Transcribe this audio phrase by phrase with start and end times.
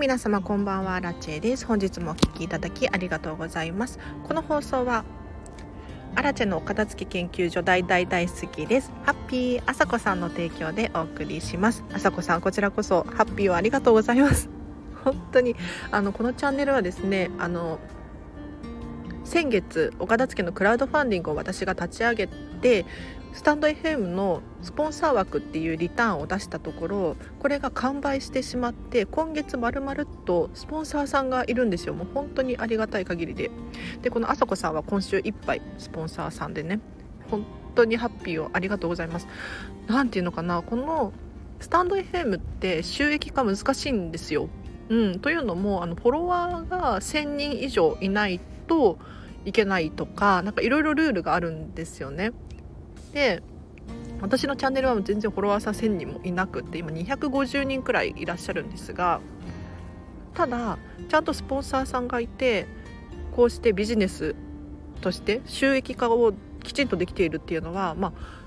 [0.00, 1.66] 皆様こんばんはラチェです。
[1.66, 3.98] 本日もお聞きいただきありがとうございます。
[4.26, 5.04] この放送は
[6.14, 8.90] アラチェのお片付け研究所大大大好きです。
[9.04, 11.84] ハッピーあさこさんの提供でお送りします。
[11.92, 14.48] あさこさんこちらこそハッピーをありがとうございます。
[15.04, 15.54] 本当に
[15.90, 17.78] あのこのチャンネルはですねあの
[19.24, 22.86] 先月お片付けのクラウドファンディングを私が立ち上げて
[23.32, 31.94] スタンド FM のスポンサー枠っていうリターンを出したところこれが完売してしまって今月まるまるとスポンサーさんがいるんですよ。
[31.94, 33.50] もう本当にありがたい限りで。
[34.02, 36.80] でこのあさこさんは今週いっぱいスポンサーさんでね
[37.30, 39.28] 本当にハッピーをありがとうございます。
[39.86, 41.12] 何ていうのかなこの
[41.60, 44.48] スタンド FM って収益化難しいんですよ。
[44.88, 48.98] うん、というのもあのフォロワーが1,000人以上いないと
[49.44, 52.32] いけないとか何かいろいろルールがあるんですよね。
[53.12, 53.42] で
[54.20, 59.20] 私のチャンネルは全然フォロワーさん1000人もいなくって今250人くらいいらっしゃるんですが
[60.34, 62.66] ただちゃんとスポンサーさんがいて
[63.34, 64.34] こうしてビジネス
[65.00, 68.39] として収益化をきちんとできているっていうのはまあ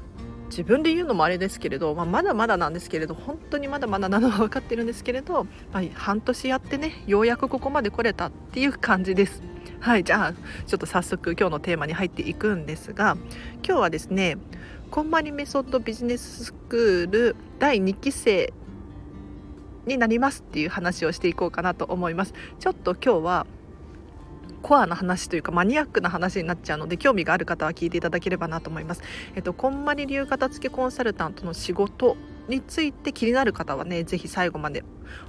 [0.54, 9.42] 自分で言うのもあれですけれど、まあ、まだまだなんですけれど本当にまだまだなのは分かってるんですけれど、まあ、半年やってねようやくここまで来れたっていう感じです。
[9.80, 10.34] はいじゃあ
[10.66, 13.18] ちょっと早速今日のテーマに入っていくんですが
[13.66, 14.38] 今日はですね
[14.92, 18.54] こんまりメソッドビジネススクール第2期生
[19.86, 23.48] になりますっていう話をしていこうかなと思いますちょっと今日は
[24.64, 29.04] コアな話というかマニアックな話になっちゃうので興味がある方は聞いていただければなと思います。
[29.36, 32.16] えっと、こんまり流片付けコンサルタントの仕事
[32.48, 34.84] について気になる方はね是非最後まで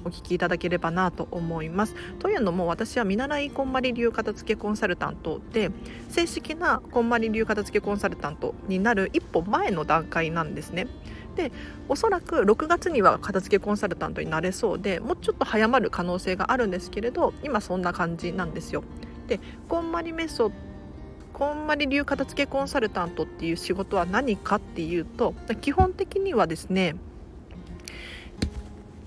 [0.05, 1.95] お聞きいただければなと思います。
[2.21, 5.71] というのも私は見習いこんまり流片付けコンサルタントで
[6.09, 10.87] 正式なこんまり流片付けコンサルタントになる一歩前の段階なんですね。
[11.35, 11.51] で
[11.89, 18.85] おそらく6月には片付けコンサルタントになれそうでもうちょっと早まる可能性があるんですけれど今そんな感じなんですよ。
[19.27, 20.55] でこんまりメソッド
[21.35, 26.95] こんまり流片付けコンサルタントっていう仕事は何かっていうと基本的にはですね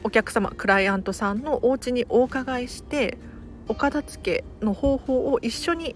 [0.03, 3.17] お客様クライアントさんのお家にお伺いして
[3.69, 5.95] お片付けの方法を一緒に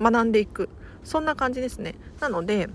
[0.00, 0.68] 学んでいく。
[1.02, 1.94] そんな感じですね。
[2.20, 2.68] なので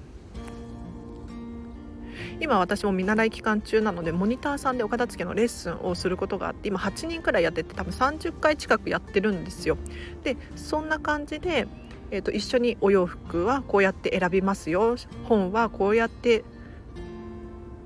[2.40, 9.78] 今私も見習い期間中なのでモニターさんでお片付けのレッスンをすることがあって今8人くらいやってて多分30回近くやってるんですよ。
[10.24, 11.68] でそんな感じで、
[12.12, 14.96] えーと、一緒にお洋服はこうやって選びますよ。
[15.24, 16.44] 本はこうやって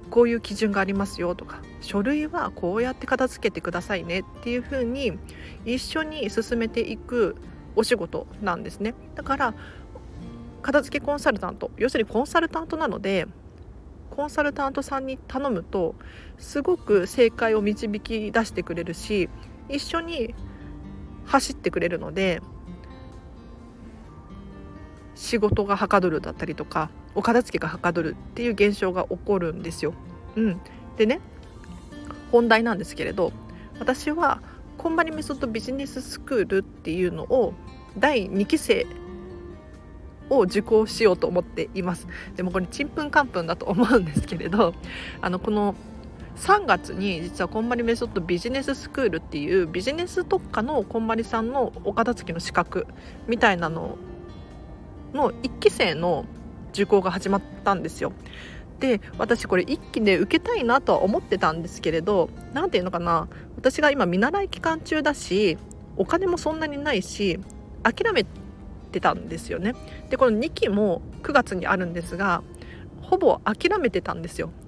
[0.10, 4.22] こういう基準がありますよとか書類はこうやって片付けてくださいね。
[4.22, 5.18] っていう風に
[5.66, 7.36] 一緒に進めていく
[7.76, 8.96] お仕事なんですね。
[9.16, 9.54] だから
[10.62, 13.28] 片付けコンサルタント要するにコンサルタントなので
[14.20, 15.96] コンサルタントさんに頼むと
[16.38, 19.30] すごく正解を導き出してくれるし
[19.70, 20.36] 一緒に
[21.24, 22.42] 走ってくれるので
[25.16, 29.94] 仕事がはかどるだったりとかお片付けがはかどるっていう現象が起こるんですよ。
[30.36, 30.62] うん、
[30.98, 31.22] でね
[32.30, 33.32] 本題なんですけれど
[33.80, 34.42] 私は
[34.78, 37.54] コンバリメソッドビジネススクールっていうのを
[37.98, 38.86] 第2期生
[40.30, 44.74] を受講しようと思っていますでもこれちんぷんかんぷんだと思うんですけれど
[45.22, 45.76] あのこの
[46.38, 52.88] 3月に実はこんまりメソッドビジネススクールっていうビジネス特化のこんまりさんのお片付けの資格
[53.28, 53.98] みたいなの
[55.14, 56.26] の1期生の
[56.72, 58.14] 受講が始まったんですよ。
[58.80, 63.28] で私これ1期で受けたいなとは思ってたんですけれど何て言うのかな？
[63.58, 65.58] 私が今見習い期間中だし
[65.98, 67.40] お金もそんなにないし
[67.84, 68.26] 諦め
[68.90, 69.74] てたんですよね。
[70.10, 72.44] でこの2期も9月にあるんですが
[73.02, 74.52] ほぼ諦めてたんですよ。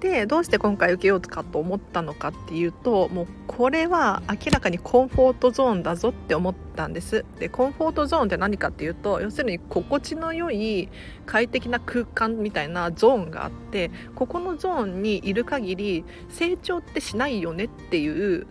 [0.00, 7.26] でどうして今回受けようかと思ったのかっていうともうこれは明らかにコンフォートゾーンだぞって思ったんです。
[7.38, 10.88] でコンフォートゾーンって何かっていうと要するに心地の良い
[11.26, 18.46] 快適な空間みたいなゾーンがあってここのゾーンにいる限り成長ってしないよねっていう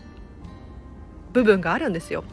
[1.34, 2.24] 部分があるんですよ。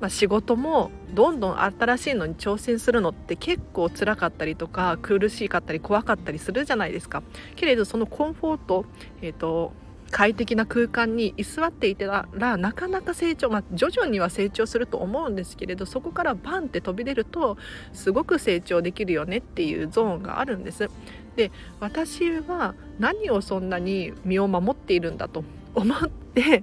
[0.00, 7.22] まあ、仕事もどんどん新しいのに挑戦するのって結構辛かったりとか苦しかったり怖かったりするじゃないですか。
[7.56, 8.84] けれどそのコンフォート、
[9.22, 9.72] えーと、
[10.10, 17.56] 快適な空間に居座っていたらなかなか成長、まあ、徐々には成長すると思うんですけれどそこからバンって飛び出ると
[17.92, 20.88] すごく成長できるよねっていうゾーンがあるんです。
[21.34, 21.50] で
[21.80, 25.42] 私は何をそんなに身を守っているんだと
[25.74, 26.62] 思って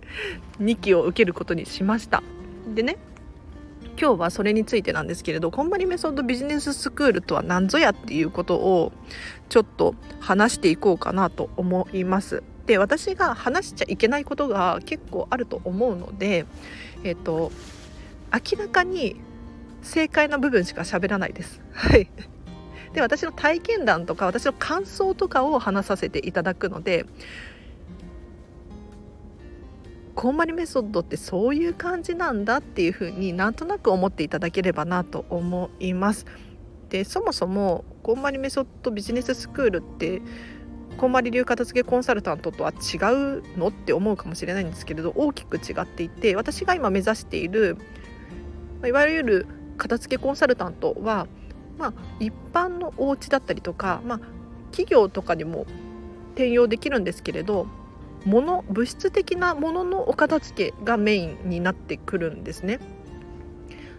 [0.62, 2.24] 2期を受けることにしました。
[2.74, 2.98] でね
[4.02, 8.92] 今日はそれについてなんですけれどこんまりメソッドビジネススクールとは何ぞやっていうことを
[9.48, 12.42] ちょっと話していこうかなと思います。
[12.66, 16.48] で私が話しちゃいけないことが結構あると思うので、
[17.04, 17.52] えーと、
[18.34, 19.22] 明らかに
[19.84, 21.62] 正解な部分しか喋らないです。
[21.72, 22.10] はい
[22.94, 27.06] で私の体験談とか私の感想とかを話させていただくので
[30.16, 36.26] こんまりメソッドってそういう感じなんだっていうふうになんとなく思っていただければなと思います。
[36.90, 40.22] でそもそもこんまりメソッドビジネススクールって
[40.98, 47.78] こんまり流片付けコンサルタントとは違うのって思うかもしれないんですけれど大きく違っていて私が今目指している
[48.86, 49.48] いわゆる
[49.78, 51.28] 片付けコンサルタントは、
[51.78, 54.20] まあ、一般のお家だったりとか、まあ、
[54.72, 55.66] 企業とかにも
[56.34, 57.68] 転用できるんですけれど
[58.26, 62.80] 物物質的なもののお片付けがメインになってくるんですね。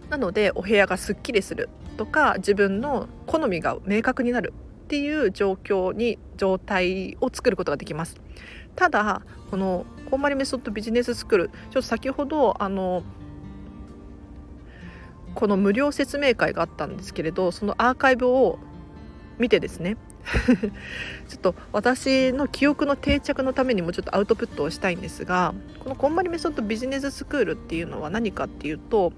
[0.09, 4.53] なのでお部屋がすっきりするとか自分の好みが明確になる
[4.85, 8.17] っていう状況に状態を作ることができます。
[8.75, 9.21] ただ
[9.51, 13.03] このコンマリメソッドビジネススクールちょっと先ほどあの
[15.35, 18.59] この無料説明会があったんですけれどそのアーカイブを
[19.39, 19.97] 見てですね
[21.27, 29.11] ちょっと私の記憶の定着のためにもちょっとアウトプットをしたいんですがこのこんまりメソッドビジネススクールっていうのは何かっていうと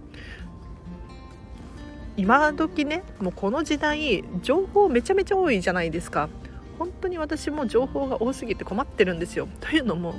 [2.18, 6.30] 今時ねもうこの時代情報めちゃめちゃ多いじゃないですか。
[6.78, 9.48] 本当に私も情報が多すぎて困ってるんですよ。
[9.62, 10.16] というのも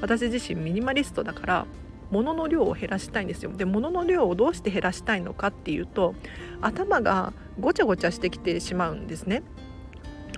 [0.00, 1.66] 私自身ミニマリストだから
[2.10, 3.52] 物の量を減らしたいんですよ。
[3.52, 6.14] で物の量をどうして減らしたいのかっていうと
[6.60, 9.42] 頭がごちゃごちゃしてきてしまうんですね。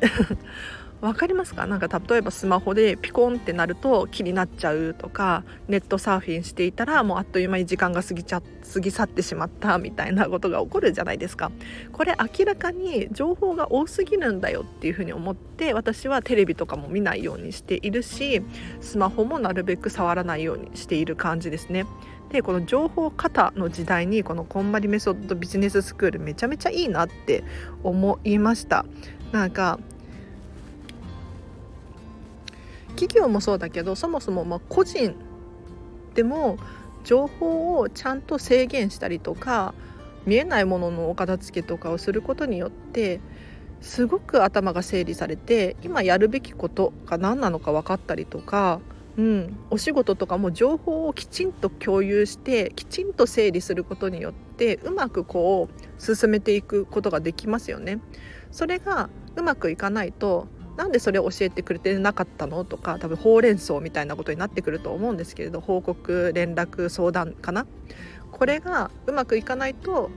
[1.02, 1.66] 分かりますか？
[1.66, 8.40] なんか例えばスマホでピコンってなると気になっちゃうとかネットサーフィンしていたらもうあっという間に時間が過ぎちゃ
[8.72, 11.50] 過ぎ去ってしまったみたいなことが起こるじゃないですか。
[11.90, 18.40] これ明らかに情報が多すぎるんだよっていうふうに思って私はテレビとかも見ないようにしているし
[18.80, 21.84] スマホもなるべく触らないようにしている感じですね。
[22.30, 27.42] でこの情報型の時代にこのこんまりメソッドビジネススクールめちゃめちゃいいなって
[27.82, 28.86] 思いました。
[29.32, 29.78] なんか
[32.94, 35.14] 企業もそうだけどそもそもま個人
[36.14, 36.58] でも
[37.04, 39.74] 情報をちゃんと制限したりとか
[40.26, 43.20] 見えないもののお片付けとかをすることによって
[43.80, 48.80] すごく頭が整理されて今やるべきことが何なのか分かったりとか、
[49.16, 57.98] うん、お仕事とかも情報をきちんと共有してきちんと整理することによってうまくこう進めていくことができますよね。
[58.52, 60.46] それがうまくいかないと
[60.76, 67.66] なんでそれを教えてくれてなかったのとか多分ほうれん草みたいなことになってくると思うんですけれど報告連絡相談かな？
[68.30, 70.10] これがうまくいかないと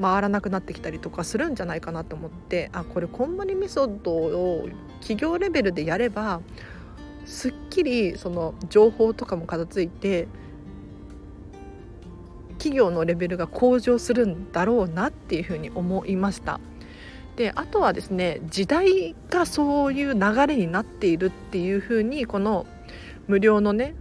[0.00, 4.68] 回らなくなってきたりとかするんじゃないかなと思ってあこれこんまりメソッドを
[5.00, 6.40] 企業レベルでやれば
[7.26, 10.26] すっきりその情報とかも片付いて
[12.52, 16.60] 企業のレベルが向上するんだろうなっていうふうに思いました。
[17.40, 22.66] であとはですね時代がそういう流れになっているっていうふうにこの
[23.28, 23.94] 無料のね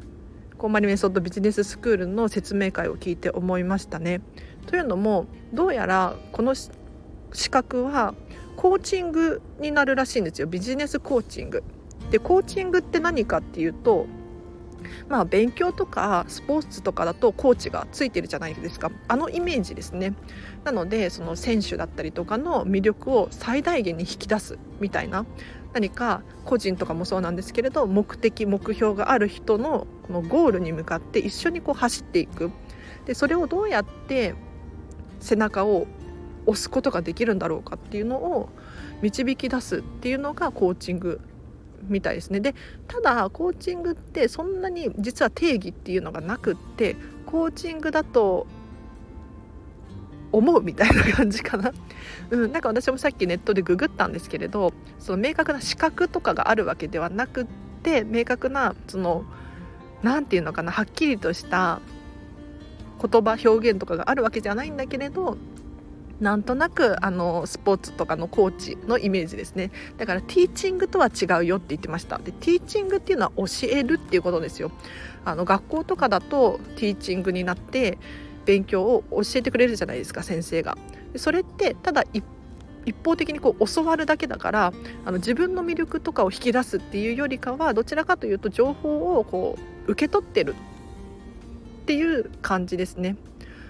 [0.58, 4.20] コンマリメソッドビジネススクールの説明会を聞いて思いましたね。
[4.68, 6.70] というのもどうやらこの資
[7.50, 8.14] 格は
[8.58, 11.64] コーチングになるらしいんですよビジネスコーチング。
[12.12, 14.06] でコーチングって何かっていうと
[15.08, 18.92] まあ、勉強とかスポーツとかだとコーチがついてるじゃないですか。
[19.08, 20.14] あのイメージですね。
[20.64, 25.26] なのでその選手だったりとかの魅力を最大限に引き出すみたいな
[25.74, 32.52] 何か個人とかもそうなんですけれど目的目標がある人のこのゴールに向かって一緒にこう走っていく。
[33.06, 34.36] でそれをどうやって
[35.20, 35.88] 背中を
[36.46, 38.50] 押すことができるんだろうかっていうのを
[39.02, 41.22] 導き出すっていうのがコーチング
[41.90, 42.40] みたいですね。
[42.40, 42.56] で
[42.88, 48.48] ただコーチングってそんなに実は定義っていうのがなくってコーチングだと
[50.32, 51.72] 思うみたいな感じかな、
[52.30, 57.48] うん、なんか私もさっきネットでググったんですけれどその明確な資格とかがあるわけではなくっ
[57.84, 59.26] て明確なその
[60.04, 61.82] 何て言うのかなはっきりとした
[63.02, 65.38] 言葉表現とかがあるわけじゃないんだけれど
[66.20, 69.72] なんとなくあのスポーツとかのコーチのイメージですね。
[69.98, 72.18] だからティーチングとは違うよって言ってました。
[72.18, 74.72] でティーチングっていうのは教えるっていうことですよ。
[75.26, 77.98] あの学校とかだとティーチングになって
[78.46, 80.78] 勉強を教えてくれるじゃないですか先生が。
[81.16, 82.24] それってただ一
[83.04, 84.74] 方的にこう教わるだけだから
[85.06, 89.58] あの自分の魅力とかを引き出すっていうよりかはどちらかというと情報をこ
[89.88, 90.56] う受け取ってる
[91.84, 93.16] っていう感じですね。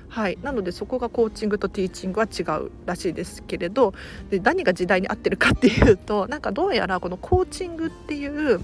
[0.10, 3.94] はい、なのでそこがコーチングとティーチングは違うらしいですけれど
[4.30, 8.60] で何が時代に合ってるかっていうと なんかどうやらこのコーチングっていう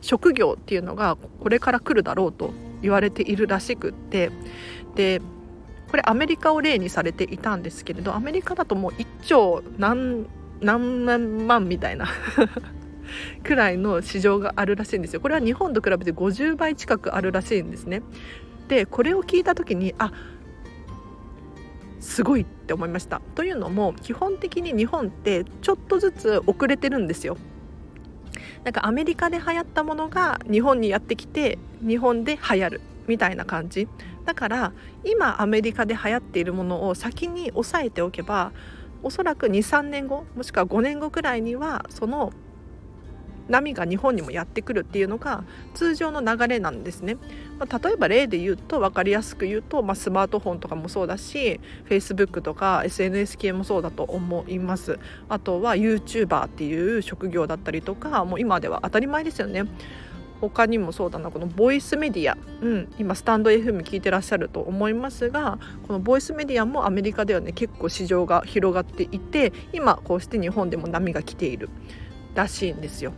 [0.00, 4.30] 職業っていうのがこれから来るだろうと言われているらしくって
[4.94, 5.20] で
[5.90, 10.26] これアメリカを例にされていたんですけれどアメリカだともう1兆何
[10.60, 12.06] 何万万みたいな
[13.44, 15.20] くらいの市場があるらしいんですよ。
[15.20, 18.02] これは日本と比べて50倍近くあるらしいんですね。
[18.68, 20.12] でこれを聞いた時にあ
[22.06, 23.20] すごいって思いました。
[23.34, 27.36] というのも基本的に日本ってちょっとずつ遅れてるんですよ。
[28.64, 33.88] なんかアメリカで流行ったものが日本にやってきて日本で流行るみたいな感じ。
[34.24, 34.72] だから
[35.04, 38.52] 今アメリカで流行っているものを先に押さえておけば
[39.02, 42.32] おそらく23年後もしくは5年後くらいにはその
[43.48, 47.16] 波が日本にもやってくるっていうのが通常の流れなんですね。
[47.58, 54.98] まあ、例えば例で言うと分かりやすく言うと、まあ、スマートフォンとかもそうだし Facebook とか SNS 系もそうだと思います。
[55.28, 59.64] あとは YouTuber っていう職業だったりとかもう今では当たり前ですよね。
[60.40, 71.70] 他にもそうだなこのボイスメディア、うん、今スタンド FM 聞いてらっしゃると思いますがこのボイスメディアもアメリカではね結構市場が広がっていて今こうして日本でも波が来ている
[72.34, 73.12] らしいんですよ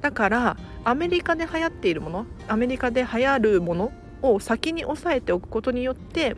[0.00, 3.92] だからアメリカで流行っているものアメリカで流行るもの
[4.22, 6.36] を先に押さえておくことによって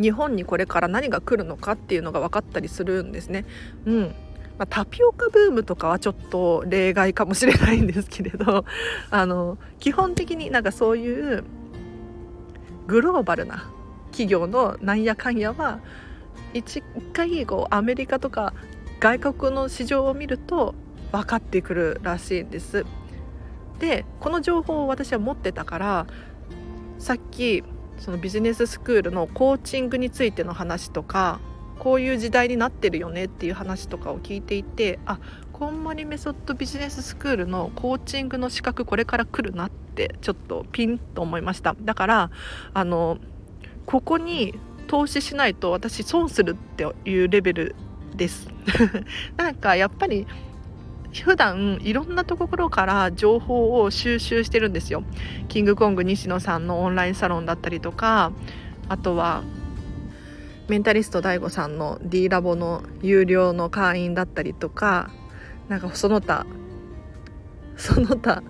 [0.00, 3.44] 日本にこれから何が来るのかっていうのが分かったりするんですね。
[3.84, 4.14] うん
[4.58, 8.64] まあ、タピオカブームとかはちょっと例外かもしれないんですけれど
[9.10, 11.44] あの基本的になんかそういう
[12.86, 13.70] グローバルな
[14.10, 15.80] 企業のなんやかんやは
[16.52, 16.82] 一
[17.14, 18.52] 回こうアメリカとか
[19.00, 20.74] 外国の市場を見ると
[21.12, 22.84] 分かってくるらしいんです。
[23.78, 26.06] でこの情報を私は持ってたから
[26.98, 27.64] さっき
[27.98, 31.40] そのビジネススクールのコーチングについての話とか
[31.78, 35.18] こういう時代になってるよねっていう話とかを聞いていてあ
[35.52, 42.30] こんまりメソッドビジネススクールのコーチングの資格これから来るなってちょっとピンと思いましただから
[42.72, 43.18] あの
[43.86, 44.54] ここに
[44.86, 47.74] 投資しないと私損するっていうレベル
[48.14, 48.48] です
[49.36, 50.26] なんかやっぱり
[51.20, 55.04] 普段いろんなところから情報を収集してるんですよ。
[55.48, 58.32] キングコング西野さんのオンラインサロンだったりとか
[58.88, 59.42] あとは
[60.68, 65.10] メンタリスト DAIGO さんの D ラボの有料の会員だったりとか
[65.68, 66.46] なんかその他
[67.76, 68.42] その他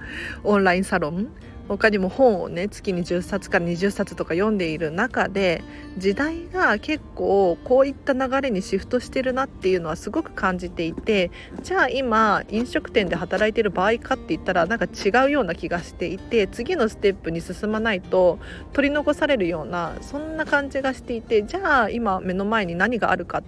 [0.44, 1.28] オンラインサロン
[1.68, 5.62] 他にも本をね月に10冊から20冊とか読んでいる中で
[5.96, 11.30] 時代が結構こういった流れにシフトしてるなっていうのはすごく感じていて
[11.62, 18.38] じゃあ今飲食店で働いてる場合かって言ったらなんか違うような気がしていて次のステップに進まないと
[18.72, 23.42] 取り残されるようなそんな感じがしていてじゃあ今目の前に何があるかっ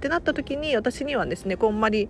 [0.00, 2.08] てなった時に私にはですねこんまり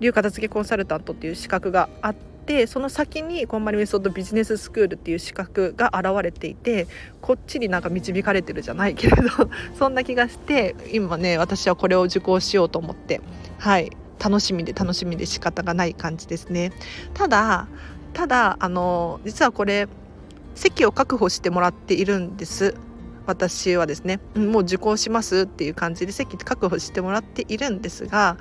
[0.00, 6.88] 流片付けコンサルタントっていう資格があってってその先にこんまりメソッドビジネススクールっていう資格が現れていて
[7.20, 9.28] こっちになんか導かれてるじゃないけれど
[9.78, 13.20] そんな気がして今ね私はこれを受講しようと思って
[13.58, 16.72] はい楽しみで楽しみで仕方がない感じですね。
[17.14, 17.66] ただ
[18.12, 19.88] ただあの実はこれ
[20.54, 22.74] 席を確保してもらっているんです。
[23.26, 28.36] 私はですねもう受講しますっていう感じで席確保してもらっているんですが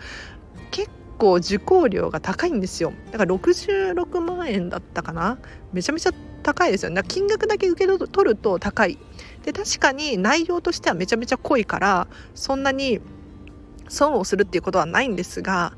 [1.22, 2.94] 構受講料が高いんですよ。
[3.12, 5.38] だから66万円だったかな。
[5.72, 6.12] めちゃめちゃ
[6.42, 7.04] 高いですよね。
[7.08, 8.98] 金額だけ受け取ると高い。
[9.44, 13.00] で確かに内容としてはめちゃめちゃ濃いからそんなに
[13.88, 15.74] 損をするっていうことはないんですが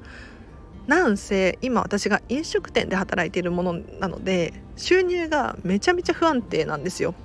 [0.87, 7.15] なんせ今私が飲食店で働いているものなので収入がめちゃめちゃ不安定なんですよ。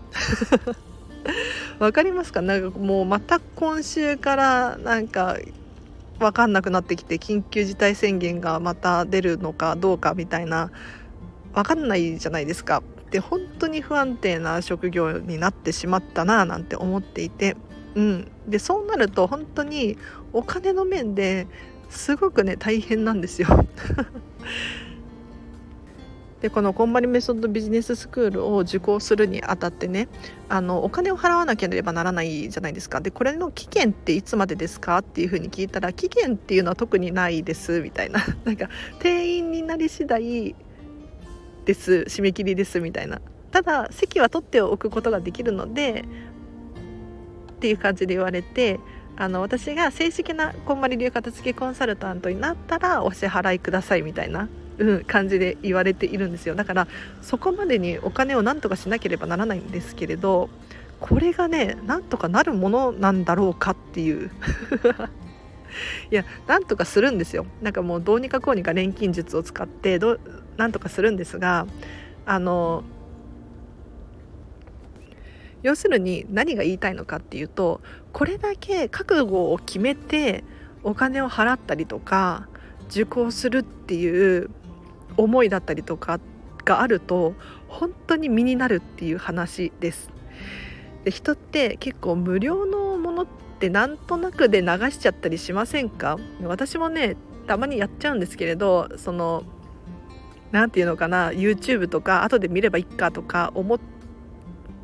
[1.78, 2.40] わかりますか？
[2.42, 5.36] なんかもうまた今週からなんか
[6.18, 10.70] 分かんなくなってきて緊急事態宣言がまた出るのかどうかみたいな
[11.54, 12.82] 分かんないじゃないですか。
[13.10, 17.56] で本当に不安定な職業になってしまったななんて思っていて、
[17.94, 19.96] うん、でそうなると本当に
[20.32, 21.46] お金の面で
[21.88, 23.48] すごくね大変なんですよ。
[26.40, 30.08] でこのこんまりメソッドビジネススクールを受講するにあたってね
[30.48, 33.00] あのお金を払わなければならないじゃないですか。
[33.00, 34.98] でこれの期限っていつまでですか？
[34.98, 37.80] っていうふうに聞いたら期限っていうのは特にないです。
[37.80, 38.20] みたいな。
[38.44, 38.68] なんか
[39.00, 40.54] 定員になり次第
[41.64, 42.04] です。
[42.08, 42.80] 締め切りです。
[42.80, 43.20] みたいな。
[43.50, 46.04] ただ席は取っておくことができるので
[47.52, 48.78] っていう感じで言われて
[49.16, 54.02] あの私が正式なこんまり流片付けコンサルタントになったらお支払いください。
[54.02, 54.48] みたいな。
[54.78, 56.54] うん、感じで言われているんですよ。
[56.54, 56.88] だから
[57.20, 60.48] そこまでにお金をなんとかしなければならないんですけれど
[61.00, 64.30] これがねなんとかなるものなんだろうかっていう。
[66.10, 67.46] いやなんとかするんですよ。
[67.60, 70.18] なんかもうどうにかこうにか錬金術を使ってど
[70.56, 71.66] なんとかするんですが
[72.24, 72.84] あの
[75.62, 77.80] 要するに何が言いたいのかっていうと
[78.12, 80.44] これだけ覚悟を決めて
[80.82, 82.48] お金を払ったりとか
[82.88, 84.50] 受講するっていう
[85.18, 86.20] 思いだったりとか
[86.64, 87.34] があると
[87.68, 90.10] 本当に身になるっていう話です。
[91.04, 93.26] で人って結構無料のものっ
[93.58, 96.18] てなんとなくで流しちゃったりしませんか？
[96.42, 99.42] 私もねたまにやっちゃうんですけれどその
[100.52, 103.78] 何て言うのかな YouTube とか後で見ればいいかとか思っ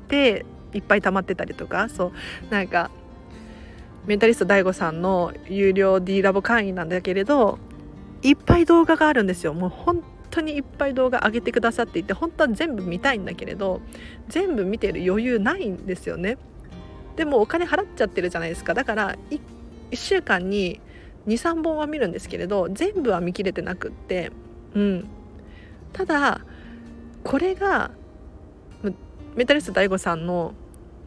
[0.09, 2.13] ていっぱい溜まってたりとかそう
[2.51, 2.91] なんか
[4.07, 7.59] メンタリスト DAIGO さんの有料 D ラボ会員なんだけれど
[8.23, 10.03] いっぱい動画があるんですよもう本
[10.35, 13.81] 当にいっぱい動画上げてくださっていて本当は全部見たいんだけれど
[14.29, 16.39] 全部見てる余裕ないんですよね。
[17.17, 18.75] でもお金払っちゃってるじゃないですか。
[18.75, 19.41] だから 1,
[19.93, 20.81] 1週間に
[21.27, 24.33] 23本は見るんですけれど全部は見切れてなくって。
[24.75, 25.09] うん。
[25.93, 26.41] ただ
[27.23, 27.93] これが
[29.35, 30.55] メタリスト DAIGO さんの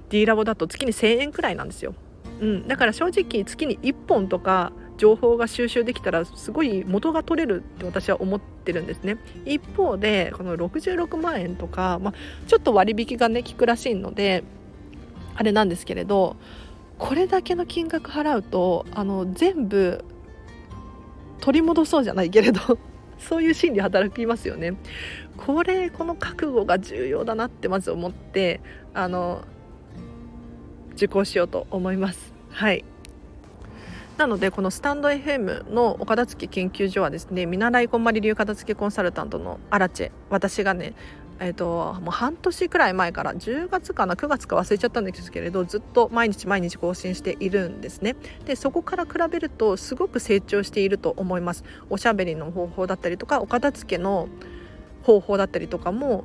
[0.09, 1.93] D ラボだと月に1000円くらいなんですよ、
[2.39, 9.17] うん、だから正直月に1本とか情報が収集できたらすごい元が取れるって私は思ってるんですね。
[9.45, 12.13] 一方でこの66万円とか、まあ、
[12.47, 14.43] ちょっと割引がね効くらしいので
[15.35, 16.35] あれなんですけれど
[16.97, 20.03] これだけの金額払うとあの全部
[21.39, 22.59] 取り戻そうじゃないけれど
[23.19, 24.75] そういう心理働きますよね。
[25.37, 28.61] これこの覚悟が重要だなってまず思って
[28.93, 29.43] あの
[30.93, 32.33] 受講しようと思います。
[32.49, 32.83] はい。
[34.17, 40.11] なのでこのスタンド FM のお片付け研究所はですね見習いこんまり流片付けコンサルタントのアラチェ。
[40.29, 40.93] 私がね
[41.39, 48.15] えーと、もう半年くらい前から10月かな9月か忘れちゃったんですけれどずっと毎日毎日更新しているんですね。
[48.45, 51.63] でそこから比べるとすごく成長していると思います。
[51.91, 54.29] おしゃべりの方法だったりとかお片付けの
[55.03, 56.23] 方法だったりとかも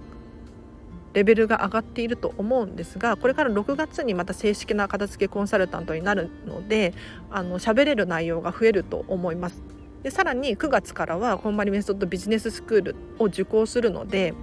[1.14, 6.94] レベルが上がっていると思うんですがこれから6月にまた正式な片付けコンサルタントになるので
[7.30, 9.62] あの喋れる内容が増えると思います。
[10.02, 14.34] でさらに9月からはこんまりメソッドビジネススクールを受講するので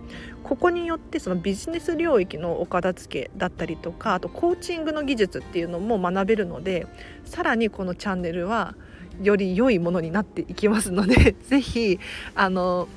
[0.44, 6.88] ここによってそのビジネス領域のお片付けだったりとかあとコーチングの技術っていうのも学べるので
[7.26, 8.76] さらにこのチャンネルは
[9.22, 12.00] より良いものになっていきますので 是非
[12.36, 12.88] あの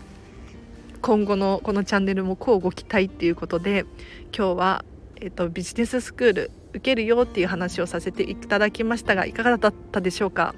[1.03, 3.85] 今後のこのチャンネルもこうご期待っていうことで
[4.37, 4.85] 今日は、
[5.21, 10.55] えっと、ビジネススクール受けるよっていう話をさせていただきましたがいかがだったでしょうか？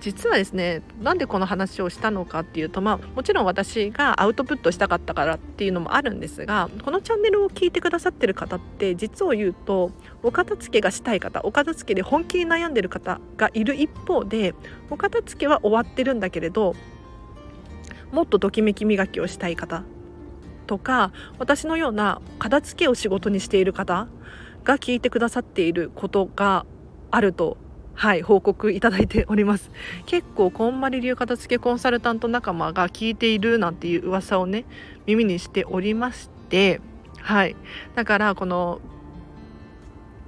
[0.00, 14.54] 実はですねなんでこの話をしたのかっていうとまあもちろん私がアウトプットしたかったからっていうのもあるんですがこのチャンネルを聞いてくださってる方って実を言うとお片付けがしたい方お片付けで本気に悩んでる方がいる一方で
[14.88, 16.74] お片付けは終わってるんだけれど
[18.12, 19.84] もっとときめき磨きをしたい方。
[20.66, 24.06] とか私のような片付けを仕事にしている方
[24.62, 26.64] が聞いてくださっていることが
[27.10, 27.56] あると
[27.94, 29.70] はい報告いただいております。
[30.06, 34.64] 結構こんまり流片付けコンサルタント仲間が聞いているなんていう噂をね
[35.06, 36.80] 耳にしておりまして
[37.20, 37.56] はい。
[37.96, 38.80] だからこの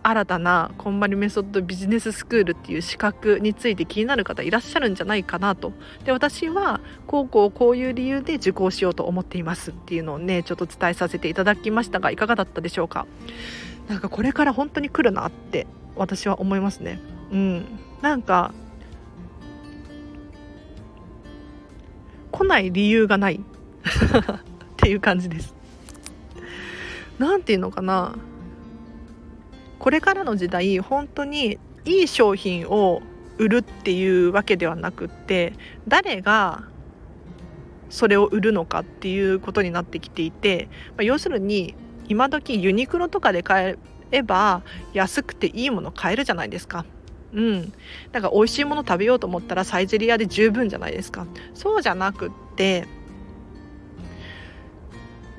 [0.05, 5.73] 新たなこんまりメソッドビジネススクールっていう資格について気になる方いらっしゃるんじゃないかなと。
[6.05, 13.07] で私はこうこうこういう理由で受講しようと思っていますっていうのをねちょっと伝えさせていただきましたがいかがだったでしょうか？
[13.88, 17.01] なんかこれから本当に来るなって私は思いますね。
[17.31, 17.67] うん。
[18.01, 18.53] なんか
[22.33, 23.37] 来ない理由がない。
[23.38, 23.41] っ
[24.77, 25.55] ていう感じです。
[27.19, 28.17] なんていうのかな？
[29.83, 33.03] これからの時代本当にいい商品を
[33.38, 35.55] 売るっていうわけではなくって
[35.88, 36.62] 誰が
[37.90, 41.75] それを売るのかっていうことになってきていて、まあ、要するに
[42.07, 43.77] 今時ユニクロとかで買
[44.12, 44.62] えば
[44.95, 46.87] 安くていいもの買えるじゃないですか。
[47.33, 47.73] うん、
[48.12, 52.87] だから美味しいもの食べようと思ったらサイゼリヤで十分じゃないですかそうじゃなくって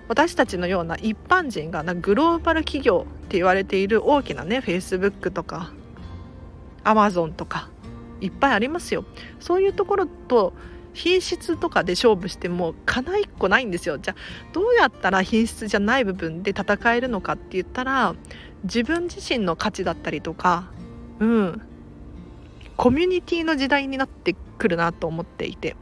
[0.07, 5.71] 私たちのような一般人がなグローバル企業って言われている大きなね Facebook とか
[6.83, 7.69] Amazon とか
[8.19, 9.05] いっぱいありますよ。
[9.39, 10.53] そういうところと
[10.93, 13.97] 品質とかで勝負してもかな一個ないんですよ。
[13.97, 18.15] じゃあどうやったら品質じゃない部分で戦えるのかって言ったら
[18.63, 20.71] 自分自身の価値だったりとか
[21.19, 21.61] うん
[22.77, 25.75] コミュニティの時代になってくるなと思っていて。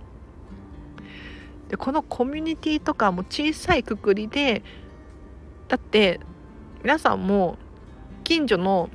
[1.71, 4.61] でこのコミュニティとかも小さいくくりで
[5.69, 6.19] だって
[6.83, 7.57] 皆さんも
[8.25, 8.89] 近所の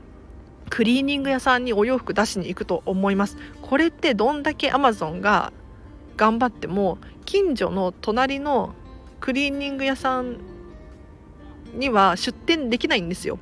[0.68, 3.38] クリーニング屋さんにお洋服出しに行くと思います。
[3.62, 5.54] これってどんだけアマゾンが
[6.18, 8.74] 頑張っても近所の隣の
[9.20, 10.36] クリーニング屋さん
[11.74, 13.38] には出店できないんですよ。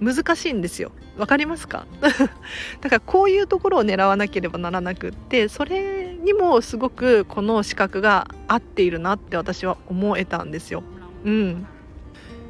[0.00, 0.90] 難しいんですよ。
[1.16, 1.86] わかりますか？
[2.00, 5.95] だからこういうところを狙わなければならなくってそれ
[6.26, 10.82] にもすごくこの資格が合っているなって私は思えたんですよ。
[11.24, 11.66] うん、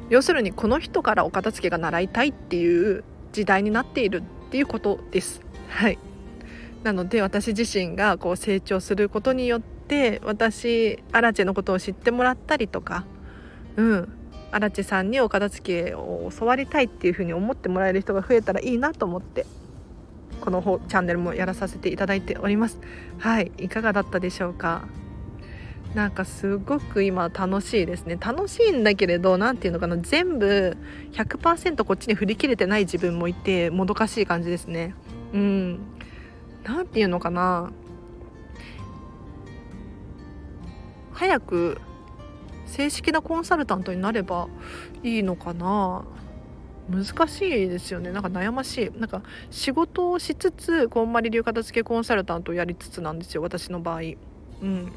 [0.09, 5.41] 要するにこの人からお片付けが習いたいっていう時代になっているっていうことです。
[5.69, 5.99] はい
[6.83, 13.05] なので私自身がこう成長することによって私アラチェのことを知ってもらったりとか、
[13.75, 14.13] うん、
[14.51, 19.45] アラチェさんにお片付けを教わりたいっていうふうに思ってもらえる人が増えたらいいなと思って
[20.41, 22.79] このチャンネルもやらさせていただいております。
[23.19, 24.87] はいいかがだったでしょうか？
[25.95, 28.17] なんかすごく今楽しいですね。
[28.19, 30.77] 楽しいんだけれど何て言うのかな全部
[31.13, 34.93] 100%こっちに振り切れてない自分もいてもどかしい感じですね。
[35.33, 35.79] うん。
[36.63, 37.71] 何て言うのかな？
[41.13, 41.81] 早く
[42.65, 44.49] 正式なコンサルタントになれば
[45.03, 46.05] いいのかな？
[46.89, 49.21] 難しいですよねなんか悩ましいなんか
[49.51, 54.01] 仕事をしつつこんまり流片付けコンサルタントをやりつつなんですよ私の場合。
[54.59, 54.91] うん、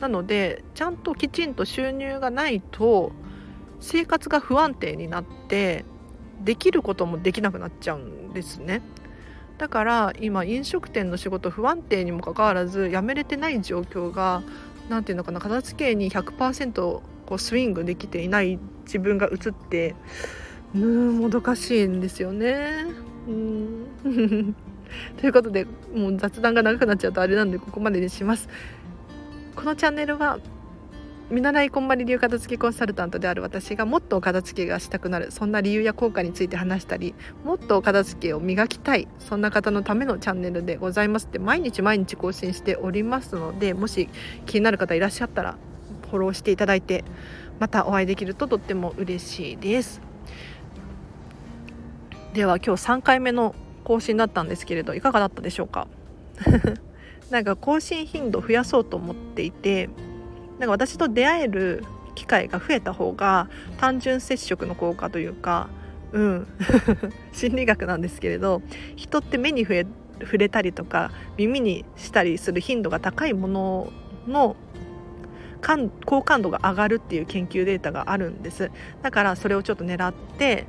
[0.00, 3.12] なのでちゃんときちんと収入がないと
[3.78, 5.84] 生活が不安定になって
[6.42, 8.82] できることもできなくなっちゃうんですね。
[9.58, 14.42] だから今飲食店の仕事不安定にもかかわらず辞めれてない状況が
[14.88, 19.94] 何て言うのかな片付けに100%こうスイングできていない自分が映って
[20.74, 22.86] うんもどかしいんですよね。
[23.28, 23.86] うん
[25.18, 28.48] ということでもう雑談が長くなっちゃうとあれなんでここまでにします。
[29.56, 30.38] このチャンネルは
[31.30, 44.10] 見習いこんまり流片付けコンサルタントである私がもっと片付けがしたくなるそんな理由や効果について話したりもっと片付けを磨きたいそんな方のためのチャンネルでございますって毎日毎日更新しておりますのでもし
[44.44, 45.56] 気になる方いらっしゃったら
[46.10, 47.04] フォローしていただいて
[47.58, 50.13] またお会いできるととっても嬉しいです。
[52.34, 55.86] では今日3回目の更新だったんですけれどいかがだったでしょうか？
[57.30, 59.88] なんか更新頻度増やそうと思っていて
[60.58, 61.84] なんか私と出会える
[62.16, 65.68] 機会が増えた方が単純接触の効果というか
[66.12, 66.46] うん。
[67.32, 68.62] 心理学なんですけれど
[68.96, 69.86] 人って目に触
[70.38, 73.92] れたりとか耳にしたりする頻度が高いもの
[74.26, 74.56] の
[76.04, 78.70] 好感度が上がるっていう研究データがあるんです。
[79.02, 80.66] だからそれをちょっと狙って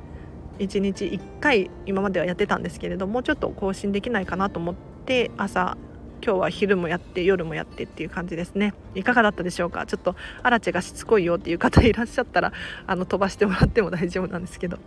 [0.58, 5.76] 1日1回今まではやってたんですけれどもちょっと更新できないかなと思って朝
[6.24, 8.74] 今日は昼もやって夜もやってっていう感じですね。
[8.94, 9.86] いかがだったでしょうか？
[9.86, 12.52] ちょっとアラチェがしつこいよっていう方いらっしゃったら
[12.86, 14.78] あの飛ばしてもらっても大丈夫なんですけど。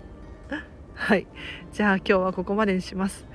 [0.95, 1.27] はい。
[1.71, 3.27] じゃあ今日はここまでにします。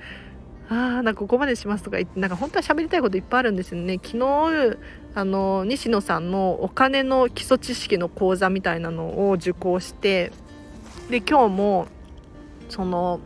[0.67, 3.99] あーなんかここまでしますとか言ってなんか本当は喋りたいこといっぱいあるんですよね。
[4.03, 4.77] 昨日
[5.15, 10.31] あの西野さんのお金の基礎知識の講座みたいなのを受講して
[11.09, 11.87] で今日も
[12.69, 13.19] その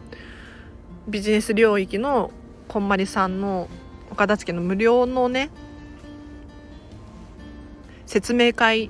[1.07, 2.31] ビジネス領域の
[2.67, 3.67] こんまりさんの
[4.11, 5.49] お片付けの無料のね
[8.05, 8.89] 説明会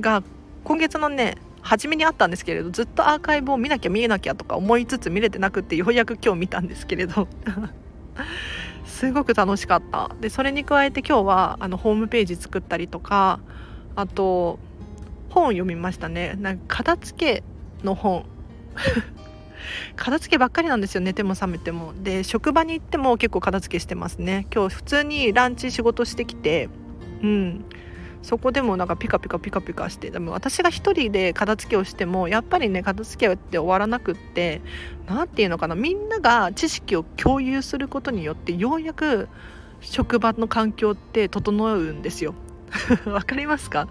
[0.00, 0.22] が
[0.64, 7.28] 今月のね初めにあったんですけれどずっとアーカイブを見なきゃ見えなきゃとか思いつつ見れてなくてようやく今日見たんですけれど。
[8.86, 10.10] すごく楽しかった。
[10.20, 13.40] でそれに加えて今日はあのホームページ作ったりとか
[13.94, 14.58] あと
[15.28, 16.34] 本を読みましたね。
[16.40, 17.42] なんか片付け
[17.84, 18.24] の本。
[19.96, 21.92] 片付けばっかりなんですよ寝ても覚めても。
[22.02, 24.46] で職場に行っても結構片付けしてますね。
[24.54, 26.68] 今日普通にランチ仕事してきて
[27.22, 27.64] うん。
[28.22, 34.62] そこでもなんかピカピカピカピカしてでも私が一人で片付けをしてもやっぱりね片付けって終わらなくって
[35.06, 39.28] 何て言うのかなみんなが知識を共有することによってようやく
[39.80, 42.34] 職場の環境って整うんですよ。
[43.06, 43.86] わかりますか？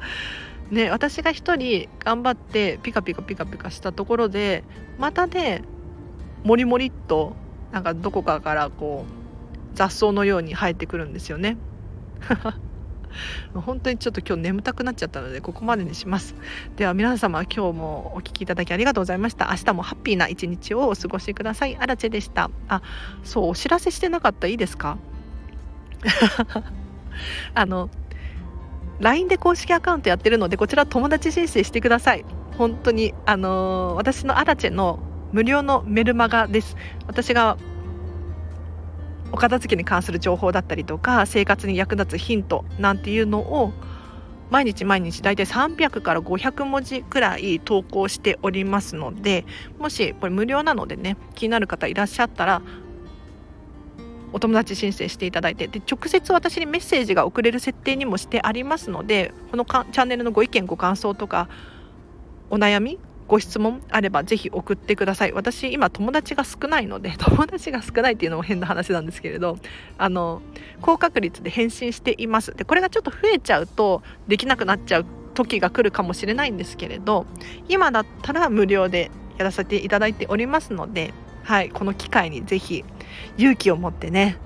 [0.71, 4.63] ね、私が一人頑張ってピカピカピカピカしたところで
[4.97, 5.62] またね
[6.43, 7.36] もりもりっと
[7.71, 11.58] なんかどこかからこう雑草のように生えてくるんですよね。
[13.54, 16.36] 本当にちょっと今日眠たくなっちゃったのでここまでにします。
[16.75, 19.47] では皆様今日もお聴きいただきありがとうございました。
[19.51, 21.78] 明日もハッピーな一日をお過ごしください。
[21.78, 22.49] アラチェでした。
[22.67, 22.82] あ
[23.23, 24.47] そうお知らせしてなかった。
[24.47, 24.97] いいですか？
[27.54, 27.89] あの
[28.99, 32.25] LINE で公式アカウントやってるのでこちら友達申請してください。
[32.58, 34.99] 本当にあのー、私のアラチェの
[35.34, 36.77] 無料のメルマガです。
[37.08, 37.58] 私が
[39.31, 43.73] お片付けに関する情報だったりとか生活に役立つヒントなんていうのを
[44.49, 49.45] 毎日毎日大体300から500文字くらい投稿しておりますので
[49.79, 52.62] もしこれ無料なのでね気になる方いらっしゃったら
[54.36, 61.48] お友達申請していただいてで直接私にメッセージが送れる設定にもしてありますのでこのチャンネルのご意見ご感想とか
[62.50, 65.32] お悩みご質問あればぜひ送ってください。
[65.32, 69.58] 私今友達が少ないので 友達が少ないっていうのも変な話なんですけれど
[69.98, 70.41] あの
[70.82, 72.54] 高確率で返信しています。
[72.56, 77.26] でこれがちょっと増えちゃうとできなくなっちゃう時が来るかもしれないんですけれど
[77.69, 82.84] 今だったら無料でやらせていただいておりますので、はい、この機会にぜひ
[83.38, 84.38] 勇気を持ってね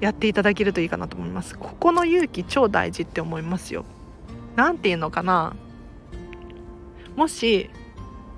[0.00, 3.84] やっていただけるといいかなと思いますここの勇気超大事って思いますよ
[4.56, 5.54] 何て言うのかな
[7.16, 7.70] もし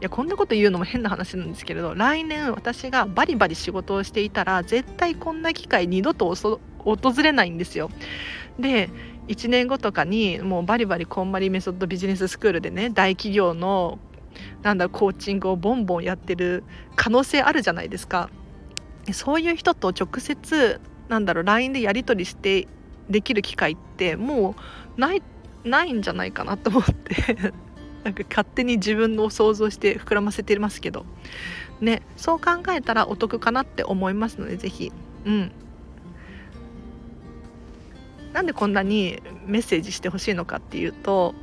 [0.01, 6.33] いやこんなこと言うのも変な話なんですけれど来年私がバリバリ仕事をしていたら絶対こんな機会二度と
[6.79, 7.91] 訪れないんですよ。
[8.61, 8.91] で
[9.27, 13.99] 1年後とかにもうバリバリこんまりメソッドビジネススクールでね大企業の
[14.62, 16.62] なんだコーチングをボンボンやってる
[16.95, 18.31] 可能性あるじゃないですか。
[19.12, 22.68] そういう人と直接なんだろう LINE でやり取りして
[23.09, 24.55] できる機会っても
[24.97, 25.23] うない
[25.64, 27.53] ないんじゃないかなと思って
[28.05, 31.07] なんか勝手に自分の想像して膨らませてますけど。
[31.81, 34.92] ねそう考えたらお得かなって思いますので是非
[35.25, 35.53] うん。
[38.33, 41.35] なんでこんなにメッセージしてほしいのかっていうと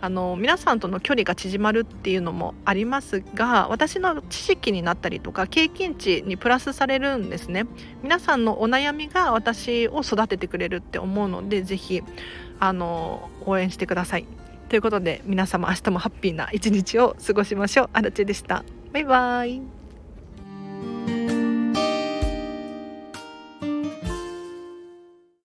[0.00, 7.66] あの皆さんとの距離が縮まるっていうのもありますが私の知識になったりとか経験値にプラスされるんですね
[8.02, 12.02] 皆さんのお悩みが私を育ててくれるって思うのでぜひ
[12.60, 14.26] あの応援してください
[14.68, 17.90] ということで皆様明日もハッピーな一日を過ごしましょう。
[17.94, 18.64] アルチェでした。
[18.92, 19.77] バイバイ。